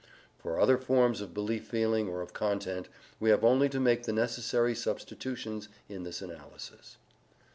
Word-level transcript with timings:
For 0.39 0.59
other 0.59 0.79
forms 0.79 1.21
of 1.21 1.31
belief 1.31 1.65
feeling 1.67 2.09
or 2.09 2.21
of 2.21 2.33
content, 2.33 2.89
we 3.19 3.29
have 3.29 3.43
only 3.43 3.69
to 3.69 3.79
make 3.79 4.01
the 4.05 4.11
necessary 4.13 4.73
substitutions 4.73 5.69
in 5.89 6.01
this 6.01 6.23
analysis. 6.23 6.97